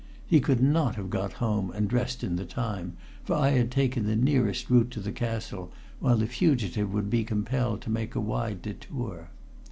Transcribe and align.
He 0.25 0.39
could 0.39 0.63
not 0.63 0.95
have 0.95 1.11
got 1.11 1.33
home 1.33 1.69
and 1.69 1.87
dressed 1.87 2.23
in 2.23 2.35
the 2.35 2.43
time, 2.43 2.97
for 3.23 3.35
I 3.35 3.51
had 3.51 3.69
taken 3.69 4.07
the 4.07 4.15
nearest 4.15 4.67
route 4.67 4.89
to 4.89 4.99
the 4.99 5.11
castle 5.11 5.71
while 5.99 6.17
the 6.17 6.25
fugitive 6.25 6.91
would 6.91 7.11
be 7.11 7.23
compelled 7.23 7.81
to 7.81 7.91
make 7.91 8.15
a 8.15 8.19
wide 8.19 8.63
detour. 8.63 9.29